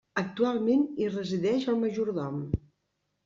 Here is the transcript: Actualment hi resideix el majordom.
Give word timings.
Actualment 0.19 0.85
hi 1.03 1.09
resideix 1.11 1.67
el 1.75 1.79
majordom. 1.83 2.39